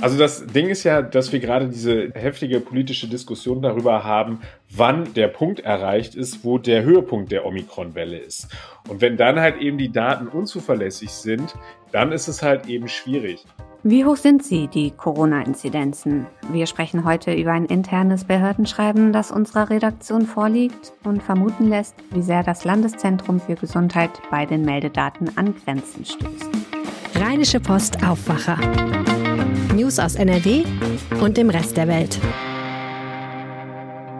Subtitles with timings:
[0.00, 4.40] Also das Ding ist ja, dass wir gerade diese heftige politische Diskussion darüber haben,
[4.70, 8.48] wann der Punkt erreicht ist, wo der Höhepunkt der Omikron-Welle ist.
[8.88, 11.54] Und wenn dann halt eben die Daten unzuverlässig sind,
[11.92, 13.44] dann ist es halt eben schwierig.
[13.88, 16.26] Wie hoch sind sie, die Corona-Inzidenzen?
[16.50, 22.22] Wir sprechen heute über ein internes Behördenschreiben, das unserer Redaktion vorliegt und vermuten lässt, wie
[22.22, 26.50] sehr das Landeszentrum für Gesundheit bei den Meldedaten an Grenzen stößt.
[27.18, 28.58] Rheinische Post Aufwacher.
[29.74, 30.64] News aus NRW
[31.22, 32.20] und dem Rest der Welt.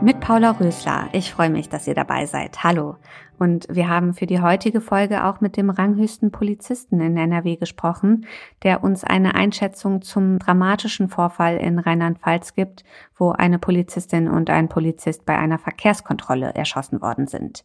[0.00, 1.10] Mit Paula Rösler.
[1.12, 2.64] Ich freue mich, dass ihr dabei seid.
[2.64, 2.96] Hallo.
[3.38, 8.24] Und wir haben für die heutige Folge auch mit dem ranghöchsten Polizisten in NRW gesprochen,
[8.62, 12.82] der uns eine Einschätzung zum dramatischen Vorfall in Rheinland-Pfalz gibt,
[13.14, 17.62] wo eine Polizistin und ein Polizist bei einer Verkehrskontrolle erschossen worden sind.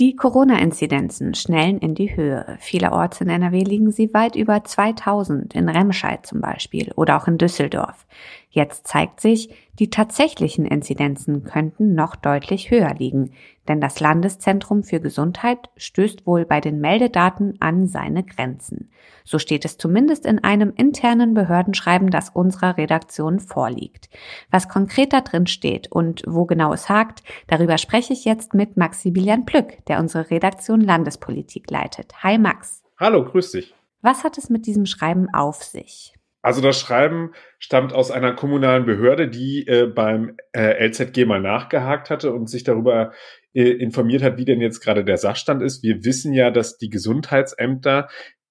[0.00, 2.56] Die Corona-Inzidenzen schnellen in die Höhe.
[2.58, 7.38] Vielerorts in NRW liegen sie weit über 2000, in Remscheid zum Beispiel oder auch in
[7.38, 8.04] Düsseldorf.
[8.50, 13.34] Jetzt zeigt sich, die tatsächlichen Inzidenzen könnten noch deutlich höher liegen,
[13.68, 18.90] denn das Landeszentrum für Gesundheit stößt wohl bei den Meldedaten an seine Grenzen.
[19.24, 24.08] So steht es zumindest in einem internen Behördenschreiben, das unserer Redaktion vorliegt.
[24.50, 28.76] Was konkret da drin steht und wo genau es hakt, darüber spreche ich jetzt mit
[28.76, 32.22] Maximilian Plück, der unsere Redaktion Landespolitik leitet.
[32.22, 32.82] Hi Max.
[32.98, 33.74] Hallo, grüß dich.
[34.02, 36.14] Was hat es mit diesem Schreiben auf sich?
[36.44, 42.10] Also das Schreiben stammt aus einer kommunalen Behörde, die äh, beim äh, LZG mal nachgehakt
[42.10, 43.12] hatte und sich darüber
[43.54, 45.82] äh, informiert hat, wie denn jetzt gerade der Sachstand ist.
[45.82, 48.08] Wir wissen ja, dass die Gesundheitsämter,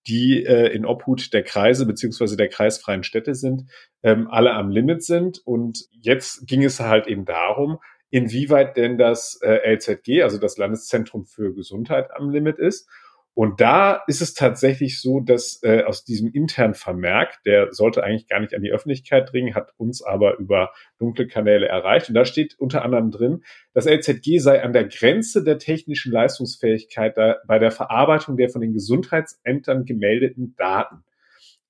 [0.08, 3.70] die äh, in Obhut der Kreise beziehungsweise der kreisfreien Städte sind,
[4.02, 5.44] ähm, alle am Limit sind.
[5.46, 7.78] Und jetzt ging es halt eben darum,
[8.10, 12.90] inwieweit denn das äh, LZG, also das Landeszentrum für Gesundheit, am Limit ist.
[13.36, 18.28] Und da ist es tatsächlich so, dass äh, aus diesem internen Vermerk, der sollte eigentlich
[18.28, 22.10] gar nicht an die Öffentlichkeit dringen, hat uns aber über dunkle Kanäle erreicht.
[22.10, 23.44] Und da steht unter anderem drin,
[23.74, 27.16] das LZG sei an der Grenze der technischen Leistungsfähigkeit
[27.48, 31.04] bei der Verarbeitung der von den Gesundheitsämtern gemeldeten Daten.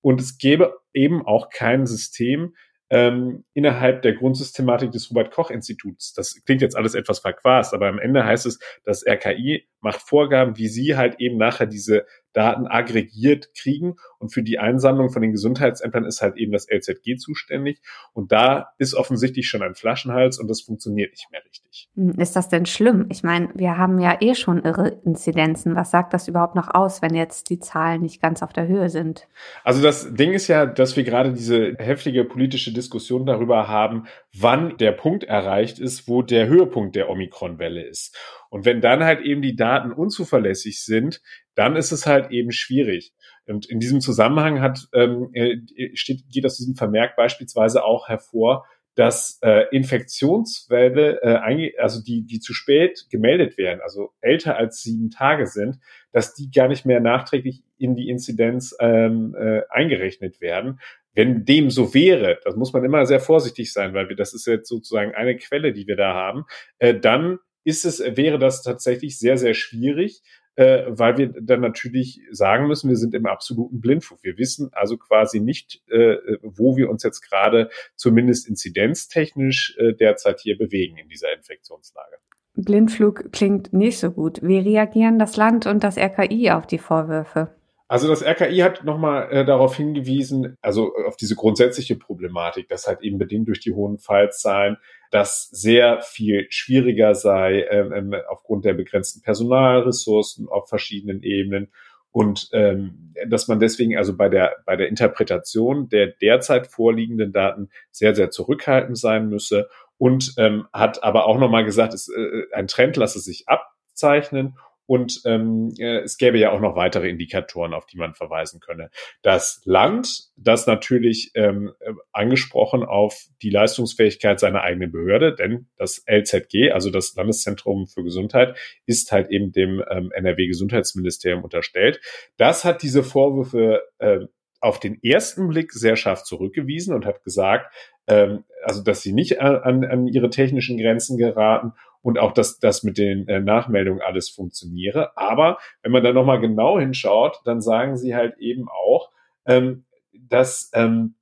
[0.02, 2.56] Und es gäbe eben auch kein System,
[2.94, 6.14] ähm, innerhalb der Grundsystematik des Robert-Koch-Instituts.
[6.14, 10.58] Das klingt jetzt alles etwas verquast, aber am Ende heißt es, das RKI macht Vorgaben,
[10.58, 13.96] wie sie halt eben nachher diese Daten aggregiert kriegen.
[14.20, 17.82] Und für die Einsammlung von den Gesundheitsämtern ist halt eben das LZG zuständig.
[18.14, 21.90] Und da ist offensichtlich schon ein Flaschenhals und das funktioniert nicht mehr richtig.
[21.96, 23.08] Hm, ist das denn schlimm?
[23.10, 25.76] Ich meine, wir haben ja eh schon irre Inzidenzen.
[25.76, 28.90] Was sagt das überhaupt noch aus, wenn jetzt die Zahlen nicht ganz auf der Höhe
[28.90, 29.28] sind?
[29.64, 34.78] Also das Ding ist ja, dass wir gerade diese heftige politische Diskussion darüber haben, wann
[34.78, 38.18] der Punkt erreicht ist, wo der Höhepunkt der Omikron-Welle ist.
[38.54, 41.24] Und wenn dann halt eben die Daten unzuverlässig sind,
[41.56, 43.12] dann ist es halt eben schwierig.
[43.48, 45.58] Und in diesem Zusammenhang hat, ähm, äh,
[45.96, 52.40] steht, geht aus diesem Vermerk beispielsweise auch hervor, dass äh, Infektionswelle, äh, also die, die
[52.40, 55.80] zu spät gemeldet werden, also älter als sieben Tage sind,
[56.12, 60.80] dass die gar nicht mehr nachträglich in die Inzidenz ähm, äh, eingerechnet werden.
[61.16, 64.46] Wenn dem so wäre, das muss man immer sehr vorsichtig sein, weil wir, das ist
[64.46, 66.46] jetzt sozusagen eine Quelle, die wir da haben,
[66.78, 70.22] äh, dann ist es, wäre das tatsächlich sehr, sehr schwierig,
[70.56, 74.24] äh, weil wir dann natürlich sagen müssen, wir sind im absoluten Blindflug.
[74.24, 80.40] Wir wissen also quasi nicht, äh, wo wir uns jetzt gerade zumindest inzidenztechnisch äh, derzeit
[80.42, 82.18] hier bewegen in dieser Infektionslage.
[82.56, 84.40] Blindflug klingt nicht so gut.
[84.44, 87.56] Wie reagieren das Land und das RKI auf die Vorwürfe?
[87.88, 93.02] Also das RKI hat nochmal äh, darauf hingewiesen, also auf diese grundsätzliche Problematik, dass halt
[93.02, 94.78] eben bedingt durch die hohen Fallzahlen
[95.12, 101.72] das sehr viel schwieriger sei ähm, ähm, aufgrund der begrenzten Personalressourcen auf verschiedenen Ebenen.
[102.12, 107.70] Und ähm, dass man deswegen also bei der bei der Interpretation der derzeit vorliegenden Daten
[107.92, 109.68] sehr sehr zurückhaltend sein müsse.
[109.98, 114.56] Und ähm, hat aber auch nochmal gesagt, es, äh, ein Trend lasse sich abzeichnen
[114.86, 118.90] und ähm, äh, es gäbe ja auch noch weitere Indikatoren, auf die man verweisen könne.
[119.22, 126.04] Das Land, das natürlich ähm, äh, angesprochen auf die Leistungsfähigkeit seiner eigenen Behörde, denn das
[126.06, 132.02] LZG, also das Landeszentrum für Gesundheit, ist halt eben dem ähm, NRW-Gesundheitsministerium unterstellt.
[132.38, 134.20] Das hat diese Vorwürfe äh,
[134.60, 137.74] auf den ersten Blick sehr scharf zurückgewiesen und hat gesagt,
[138.08, 141.74] ähm, also dass sie nicht an, an ihre technischen Grenzen geraten
[142.04, 145.18] und auch, dass das mit den äh, Nachmeldungen alles funktioniere.
[145.18, 149.10] Aber wenn man da nochmal genau hinschaut, dann sagen sie halt eben auch,
[149.46, 151.16] ähm, dass, ähm,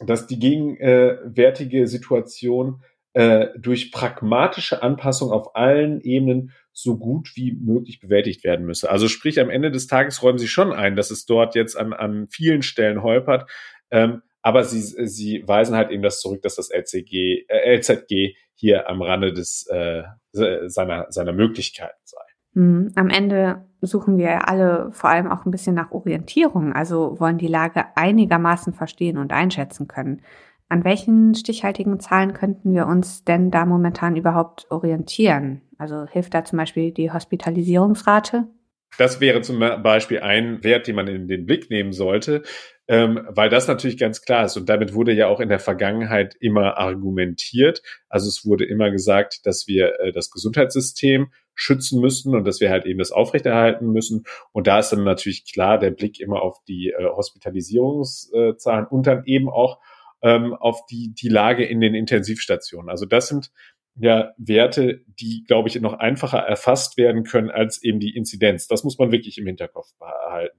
[0.00, 2.82] dass die gegenwärtige Situation
[3.14, 8.90] äh, durch pragmatische Anpassung auf allen Ebenen so gut wie möglich bewältigt werden müsse.
[8.90, 11.92] Also sprich, am Ende des Tages räumen sie schon ein, dass es dort jetzt an,
[11.94, 13.50] an vielen Stellen holpert.
[13.90, 18.88] Ähm, aber sie, sie weisen halt eben das zurück, dass das LCG, äh, LZG hier
[18.88, 20.02] am Rande des, äh,
[20.32, 22.18] seiner, seiner Möglichkeiten sei.
[22.54, 27.38] Hm, am Ende suchen wir alle vor allem auch ein bisschen nach Orientierung, also wollen
[27.38, 30.22] die Lage einigermaßen verstehen und einschätzen können.
[30.68, 35.62] An welchen stichhaltigen Zahlen könnten wir uns denn da momentan überhaupt orientieren?
[35.78, 38.48] Also hilft da zum Beispiel die Hospitalisierungsrate?
[38.96, 42.42] Das wäre zum Beispiel ein Wert, den man in den Blick nehmen sollte,
[42.88, 44.56] ähm, weil das natürlich ganz klar ist.
[44.56, 47.82] Und damit wurde ja auch in der Vergangenheit immer argumentiert.
[48.08, 52.70] Also es wurde immer gesagt, dass wir äh, das Gesundheitssystem schützen müssen und dass wir
[52.70, 54.24] halt eben das aufrechterhalten müssen.
[54.52, 59.24] Und da ist dann natürlich klar der Blick immer auf die äh, Hospitalisierungszahlen und dann
[59.26, 59.80] eben auch
[60.22, 62.88] ähm, auf die, die Lage in den Intensivstationen.
[62.88, 63.50] Also das sind
[63.98, 68.68] ja Werte, die, glaube ich, noch einfacher erfasst werden können als eben die Inzidenz.
[68.68, 70.58] Das muss man wirklich im Hinterkopf behalten.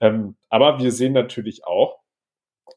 [0.00, 2.00] Ähm, aber wir sehen natürlich auch,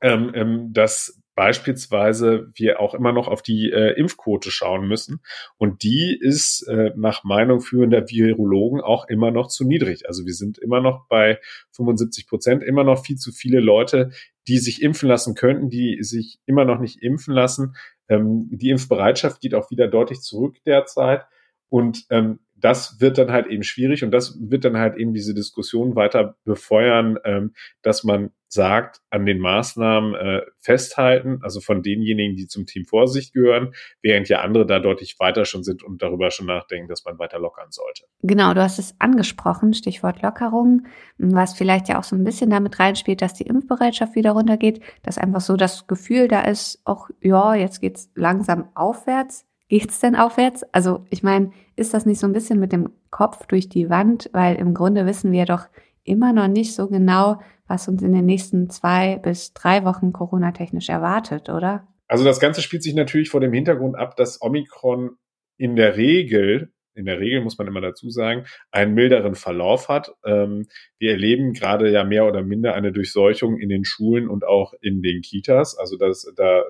[0.02, 5.22] ähm, ähm, dass beispielsweise wir auch immer noch auf die äh, Impfquote schauen müssen.
[5.58, 10.08] Und die ist äh, nach Meinung führender Virologen auch immer noch zu niedrig.
[10.08, 11.40] Also wir sind immer noch bei
[11.72, 14.12] 75 Prozent, immer noch viel zu viele Leute,
[14.48, 17.76] die sich impfen lassen könnten, die sich immer noch nicht impfen lassen.
[18.10, 21.26] Ähm, die Impfbereitschaft geht auch wieder deutlich zurück derzeit.
[21.70, 25.34] Und ähm, das wird dann halt eben schwierig und das wird dann halt eben diese
[25.34, 32.38] Diskussion weiter befeuern, ähm, dass man sagt, an den Maßnahmen äh, festhalten, also von denjenigen,
[32.38, 36.32] die zum Team Vorsicht gehören, während ja andere da deutlich weiter schon sind und darüber
[36.32, 38.06] schon nachdenken, dass man weiter lockern sollte.
[38.22, 40.86] Genau, du hast es angesprochen, Stichwort Lockerung,
[41.18, 45.18] was vielleicht ja auch so ein bisschen damit reinspielt, dass die Impfbereitschaft wieder runtergeht, dass
[45.18, 49.46] einfach so das Gefühl da ist, auch ja, jetzt geht's langsam aufwärts.
[49.74, 50.62] Geht's denn aufwärts?
[50.72, 54.30] Also ich meine, ist das nicht so ein bisschen mit dem Kopf durch die Wand,
[54.32, 55.66] weil im Grunde wissen wir doch
[56.04, 60.90] immer noch nicht so genau, was uns in den nächsten zwei bis drei Wochen Corona-technisch
[60.90, 61.88] erwartet, oder?
[62.08, 65.18] Also das Ganze spielt sich natürlich vor dem Hintergrund ab, dass Omikron
[65.58, 70.14] in der Regel, in der Regel muss man immer dazu sagen, einen milderen Verlauf hat.
[70.24, 70.68] Ähm,
[71.00, 75.02] wir erleben gerade ja mehr oder minder eine Durchseuchung in den Schulen und auch in
[75.02, 75.76] den Kitas.
[75.76, 76.64] Also das, da äh,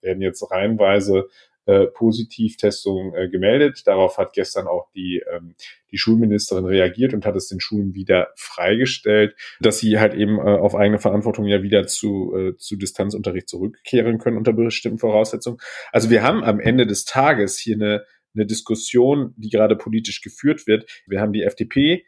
[0.00, 1.28] werden jetzt reihenweise
[1.66, 3.82] äh, Positivtestungen äh, gemeldet.
[3.86, 5.54] Darauf hat gestern auch die, ähm,
[5.90, 10.42] die Schulministerin reagiert und hat es den Schulen wieder freigestellt, dass sie halt eben äh,
[10.42, 15.58] auf eigene Verantwortung ja wieder zu, äh, zu Distanzunterricht zurückkehren können unter bestimmten Voraussetzungen.
[15.92, 18.04] Also wir haben am Ende des Tages hier eine,
[18.34, 20.88] eine Diskussion, die gerade politisch geführt wird.
[21.06, 22.04] Wir haben die FDP,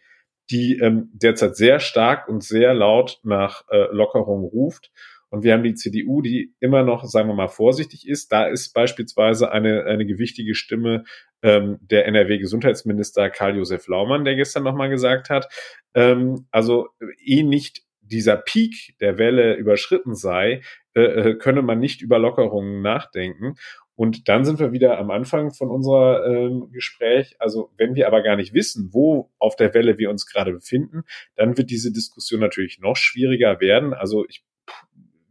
[0.51, 4.91] die ähm, derzeit sehr stark und sehr laut nach äh, Lockerung ruft.
[5.31, 8.33] Und wir haben die CDU, die immer noch, sagen wir mal, vorsichtig ist.
[8.33, 11.05] Da ist beispielsweise eine, eine gewichtige Stimme
[11.43, 15.49] ähm, der NRW-Gesundheitsminister Karl-Josef Laumann, der gestern nochmal gesagt hat,
[15.95, 16.89] ähm, also
[17.25, 20.63] eh nicht dieser Peak der Welle überschritten sei,
[20.95, 23.57] äh, äh, könne man nicht über Lockerungen nachdenken.
[23.95, 27.35] Und dann sind wir wieder am Anfang von unserer ähm, Gespräch.
[27.41, 31.03] Also wenn wir aber gar nicht wissen, wo auf der Welle wir uns gerade befinden,
[31.35, 33.93] dann wird diese Diskussion natürlich noch schwieriger werden.
[33.95, 34.45] Also ich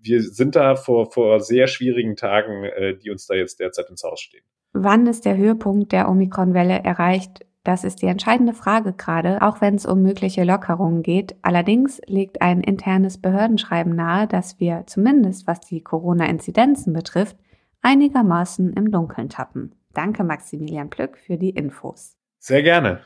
[0.08, 4.04] wir sind da vor, vor sehr schwierigen Tagen, äh, die uns da jetzt derzeit ins
[4.04, 4.44] Haus stehen.
[4.74, 7.46] Wann ist der Höhepunkt der Omikron-Welle erreicht?
[7.64, 11.36] Das ist die entscheidende Frage gerade, auch wenn es um mögliche Lockerungen geht.
[11.42, 17.36] Allerdings legt ein internes Behördenschreiben nahe, dass wir zumindest was die Corona-Inzidenzen betrifft,
[17.82, 19.76] einigermaßen im Dunkeln tappen.
[19.94, 22.16] Danke Maximilian Plück für die Infos.
[22.40, 23.02] Sehr gerne.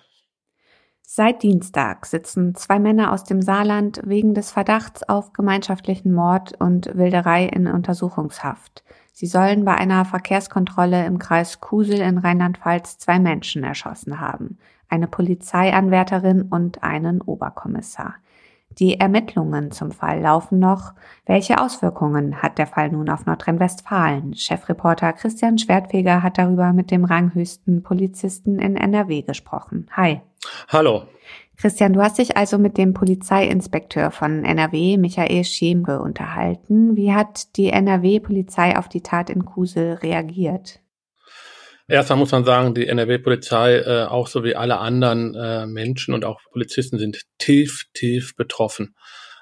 [1.14, 6.90] Seit Dienstag sitzen zwei Männer aus dem Saarland wegen des Verdachts auf gemeinschaftlichen Mord und
[6.96, 8.82] Wilderei in Untersuchungshaft.
[9.12, 15.10] Sie sollen bei einer Verkehrskontrolle im Kreis Kusel in Rheinland-Pfalz zwei Menschen erschossen haben, eine
[15.10, 18.16] Polizeianwärterin und einen Oberkommissar.
[18.80, 20.94] Die Ermittlungen zum Fall laufen noch.
[21.26, 24.34] Welche Auswirkungen hat der Fall nun auf Nordrhein-Westfalen?
[24.36, 29.88] Chefreporter Christian Schwertfeger hat darüber mit dem ranghöchsten Polizisten in NRW gesprochen.
[29.92, 30.22] Hi.
[30.68, 31.08] Hallo.
[31.58, 36.96] Christian, du hast dich also mit dem Polizeiinspekteur von NRW, Michael Schemke, unterhalten.
[36.96, 40.80] Wie hat die NRW-Polizei auf die Tat in Kusel reagiert?
[41.88, 46.26] Erstmal muss man sagen, die NRW-Polizei, äh, auch so wie alle anderen äh, Menschen und
[46.26, 48.96] auch Polizisten, sind tief, tief betroffen.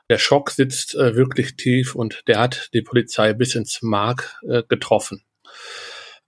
[0.10, 4.64] Der Schock sitzt äh, wirklich tief und der hat die Polizei bis ins Mark äh,
[4.68, 5.24] getroffen.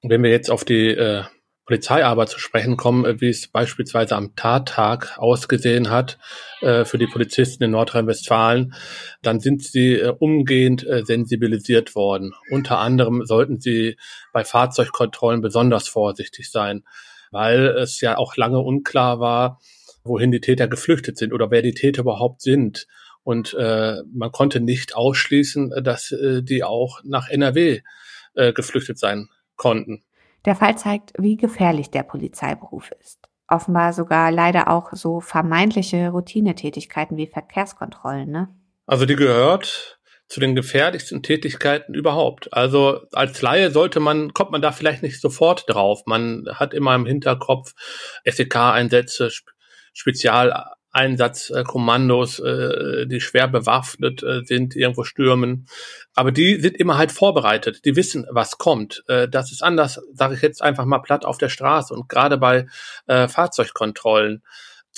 [0.04, 1.24] wenn wir jetzt auf die äh,
[1.72, 6.18] Polizeiarbeit zu sprechen kommen, äh, wie es beispielsweise am Tattag ausgesehen hat
[6.60, 8.74] äh, für die Polizisten in Nordrhein-Westfalen,
[9.22, 12.34] dann sind sie äh, umgehend äh, sensibilisiert worden.
[12.50, 13.96] Unter anderem sollten sie
[14.34, 16.84] bei Fahrzeugkontrollen besonders vorsichtig sein,
[17.32, 19.62] weil es ja auch lange unklar war,
[20.04, 22.86] wohin die Täter geflüchtet sind oder wer die Täter überhaupt sind.
[23.24, 27.80] Und äh, man konnte nicht ausschließen, dass äh, die auch nach NRW
[28.34, 30.04] geflüchtet sein konnten.
[30.46, 33.30] Der Fall zeigt, wie gefährlich der Polizeiberuf ist.
[33.48, 38.48] Offenbar sogar leider auch so vermeintliche Routinetätigkeiten wie Verkehrskontrollen, ne?
[38.86, 42.54] Also die gehört zu den gefährlichsten Tätigkeiten überhaupt.
[42.54, 46.04] Also als Laie sollte man, kommt man da vielleicht nicht sofort drauf.
[46.06, 47.74] Man hat immer im Hinterkopf
[48.26, 49.30] SEK-Einsätze,
[50.92, 55.68] Spezialeinsatzkommandos, äh, die schwer bewaffnet äh, sind, irgendwo stürmen.
[56.16, 57.86] Aber die sind immer halt vorbereitet.
[57.86, 59.04] Die wissen, was kommt.
[59.08, 62.38] Äh, das ist anders, sage ich jetzt einfach mal platt auf der Straße und gerade
[62.38, 62.68] bei
[63.08, 64.44] Fahrzeugkontrollen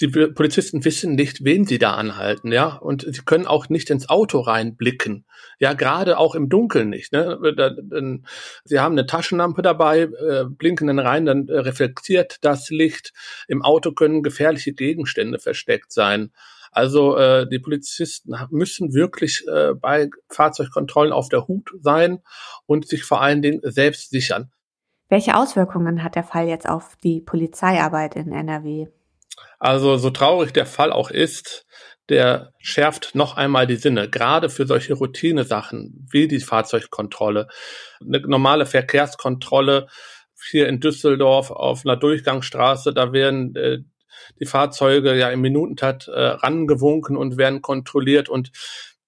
[0.04, 4.10] die Polizisten wissen nicht, wen sie da anhalten, ja, und sie können auch nicht ins
[4.10, 5.26] Auto reinblicken,
[5.60, 7.14] ja, gerade auch im Dunkeln nicht.
[7.14, 7.40] Ne?
[8.66, 13.14] sie haben eine Taschenlampe dabei, äh, blinken dann rein, dann reflektiert das Licht.
[13.48, 16.32] Im Auto können gefährliche Gegenstände versteckt sein.
[16.72, 22.20] Also äh, die Polizisten müssen wirklich äh, bei Fahrzeugkontrollen auf der Hut sein
[22.66, 24.52] und sich vor allen Dingen selbst sichern.
[25.08, 28.88] Welche Auswirkungen hat der Fall jetzt auf die Polizeiarbeit in NRW?
[29.60, 31.66] Also so traurig der Fall auch ist,
[32.10, 37.48] der schärft noch einmal die Sinne, gerade für solche Routinesachen wie die Fahrzeugkontrolle.
[38.02, 39.88] Eine normale Verkehrskontrolle
[40.50, 43.80] hier in Düsseldorf auf einer Durchgangsstraße, da werden äh,
[44.40, 48.52] die Fahrzeuge ja im Minutentakt äh, rangewunken und werden kontrolliert und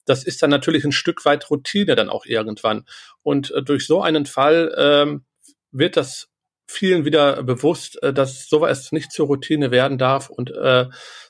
[0.06, 2.86] das ist dann natürlich ein Stück weit Routine dann auch irgendwann.
[3.24, 5.26] Und äh, durch so einen Fall ähm,
[5.72, 6.30] wird das
[6.68, 10.86] vielen wieder bewusst, äh, dass sowas nicht zur Routine werden darf und äh,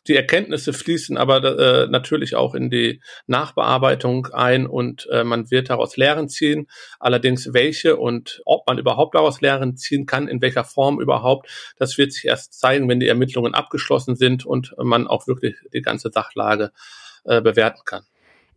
[0.08, 5.70] die Erkenntnisse fließen aber äh, natürlich auch in die Nachbearbeitung ein und äh, man wird
[5.70, 6.68] daraus Lehren ziehen.
[7.00, 11.98] Allerdings welche und ob man überhaupt daraus Lehren ziehen kann, in welcher Form überhaupt, das
[11.98, 16.12] wird sich erst zeigen, wenn die Ermittlungen abgeschlossen sind und man auch wirklich die ganze
[16.12, 16.72] Sachlage
[17.24, 18.04] äh, bewerten kann.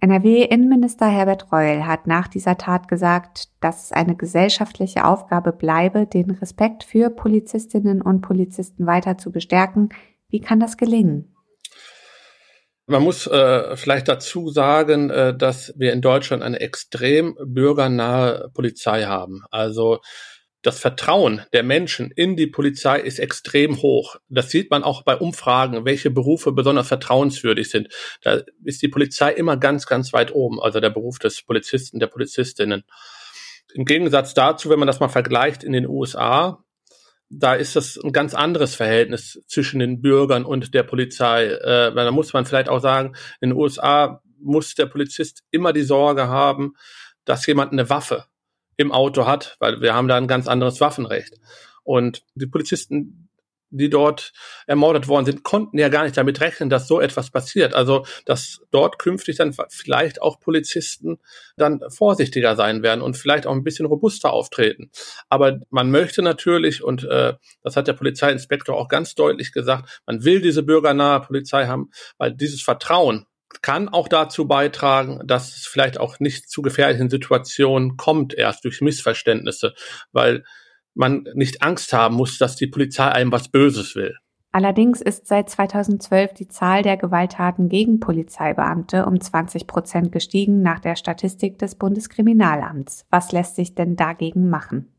[0.00, 6.30] NRW-Innenminister Herbert Reul hat nach dieser Tat gesagt, dass es eine gesellschaftliche Aufgabe bleibe, den
[6.30, 9.88] Respekt für Polizistinnen und Polizisten weiter zu bestärken.
[10.28, 11.34] Wie kann das gelingen?
[12.86, 19.02] Man muss äh, vielleicht dazu sagen, äh, dass wir in Deutschland eine extrem bürgernahe Polizei
[19.02, 19.42] haben.
[19.50, 19.98] Also
[20.62, 24.16] das Vertrauen der Menschen in die Polizei ist extrem hoch.
[24.28, 27.88] Das sieht man auch bei Umfragen, welche Berufe besonders vertrauenswürdig sind.
[28.22, 32.08] Da ist die Polizei immer ganz, ganz weit oben, also der Beruf des Polizisten, der
[32.08, 32.84] Polizistinnen.
[33.74, 36.64] Im Gegensatz dazu, wenn man das mal vergleicht in den USA,
[37.30, 41.46] da ist das ein ganz anderes Verhältnis zwischen den Bürgern und der Polizei.
[41.46, 45.82] Äh, da muss man vielleicht auch sagen, in den USA muss der Polizist immer die
[45.82, 46.74] Sorge haben,
[47.24, 48.24] dass jemand eine Waffe
[48.78, 51.34] im Auto hat, weil wir haben da ein ganz anderes Waffenrecht.
[51.82, 53.28] Und die Polizisten,
[53.70, 54.32] die dort
[54.66, 57.74] ermordet worden sind, konnten ja gar nicht damit rechnen, dass so etwas passiert.
[57.74, 61.18] Also, dass dort künftig dann vielleicht auch Polizisten
[61.56, 64.90] dann vorsichtiger sein werden und vielleicht auch ein bisschen robuster auftreten.
[65.28, 70.24] Aber man möchte natürlich, und äh, das hat der Polizeiinspektor auch ganz deutlich gesagt, man
[70.24, 73.26] will diese bürgernahe Polizei haben, weil dieses Vertrauen
[73.62, 78.80] kann auch dazu beitragen, dass es vielleicht auch nicht zu gefährlichen Situationen kommt, erst durch
[78.80, 79.74] Missverständnisse,
[80.12, 80.44] weil
[80.94, 84.16] man nicht Angst haben muss, dass die Polizei einem was Böses will.
[84.50, 90.80] Allerdings ist seit 2012 die Zahl der Gewalttaten gegen Polizeibeamte um 20 Prozent gestiegen nach
[90.80, 93.06] der Statistik des Bundeskriminalamts.
[93.10, 94.94] Was lässt sich denn dagegen machen?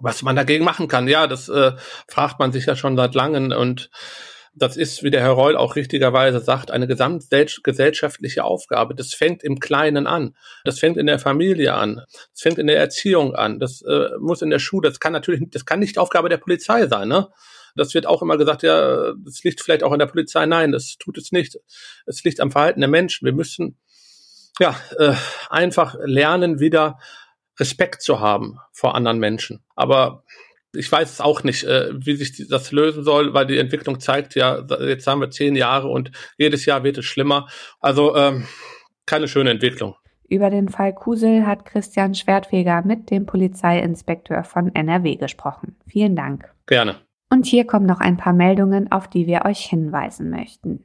[0.00, 1.72] Was man dagegen machen kann, ja, das äh,
[2.06, 3.90] fragt man sich ja schon seit langem und
[4.58, 8.94] das ist, wie der Herr Reul auch richtigerweise sagt, eine gesamtgesellschaftliche Aufgabe.
[8.94, 10.36] Das fängt im Kleinen an.
[10.64, 12.02] Das fängt in der Familie an.
[12.32, 13.58] Das fängt in der Erziehung an.
[13.58, 14.88] Das äh, muss in der Schule.
[14.88, 17.28] Das kann natürlich, das kann nicht Aufgabe der Polizei sein, ne?
[17.76, 20.44] Das wird auch immer gesagt, ja, das liegt vielleicht auch an der Polizei.
[20.46, 21.58] Nein, das tut es nicht.
[22.06, 23.24] Es liegt am Verhalten der Menschen.
[23.24, 23.78] Wir müssen,
[24.58, 25.14] ja, äh,
[25.48, 26.98] einfach lernen, wieder
[27.60, 29.64] Respekt zu haben vor anderen Menschen.
[29.76, 30.24] Aber
[30.74, 34.34] ich weiß es auch nicht, äh, wie sich das lösen soll, weil die Entwicklung zeigt
[34.34, 37.48] ja, jetzt haben wir zehn Jahre und jedes Jahr wird es schlimmer.
[37.80, 38.46] Also ähm,
[39.06, 39.94] keine schöne Entwicklung.
[40.28, 45.76] Über den Fall Kusel hat Christian Schwertfeger mit dem Polizeiinspekteur von NRW gesprochen.
[45.86, 46.52] Vielen Dank.
[46.66, 46.96] Gerne.
[47.30, 50.84] Und hier kommen noch ein paar Meldungen, auf die wir euch hinweisen möchten.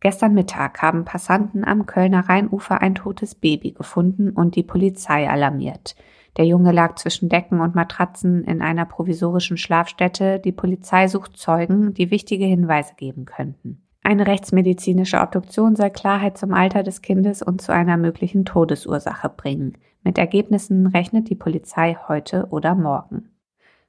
[0.00, 5.94] Gestern Mittag haben Passanten am Kölner Rheinufer ein totes Baby gefunden und die Polizei alarmiert.
[6.36, 10.40] Der Junge lag zwischen Decken und Matratzen in einer provisorischen Schlafstätte.
[10.40, 13.82] Die Polizei sucht Zeugen, die wichtige Hinweise geben könnten.
[14.02, 19.74] Eine rechtsmedizinische Obduktion soll Klarheit zum Alter des Kindes und zu einer möglichen Todesursache bringen.
[20.02, 23.28] Mit Ergebnissen rechnet die Polizei heute oder morgen.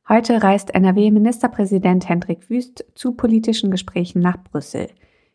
[0.07, 4.89] Heute reist NRW-Ministerpräsident Hendrik Wüst zu politischen Gesprächen nach Brüssel.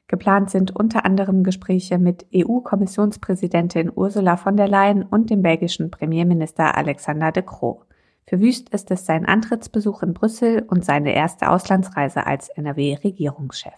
[0.09, 6.77] Geplant sind unter anderem Gespräche mit EU-Kommissionspräsidentin Ursula von der Leyen und dem belgischen Premierminister
[6.77, 7.83] Alexander de Croo.
[8.27, 13.75] Für Wüst ist es sein Antrittsbesuch in Brüssel und seine erste Auslandsreise als NRW-Regierungschef.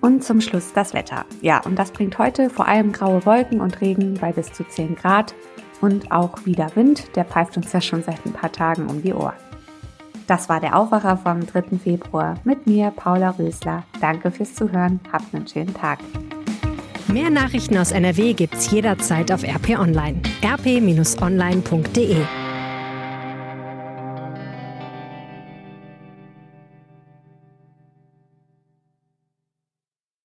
[0.00, 1.24] Und zum Schluss das Wetter.
[1.42, 4.94] Ja, und das bringt heute vor allem graue Wolken und Regen bei bis zu 10
[4.94, 5.34] Grad
[5.80, 7.16] und auch wieder Wind.
[7.16, 9.47] Der pfeift uns ja schon seit ein paar Tagen um die Ohren.
[10.28, 11.78] Das war der Aufwacher vom 3.
[11.82, 13.82] Februar mit mir, Paula Rösler.
[13.98, 15.00] Danke fürs Zuhören.
[15.10, 16.00] Habt einen schönen Tag.
[17.08, 20.20] Mehr Nachrichten aus NRW gibt's jederzeit auf RP Online.
[20.44, 22.16] rp-online.de